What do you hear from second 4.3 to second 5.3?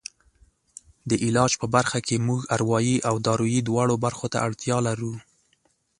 ته اړتیا لرو.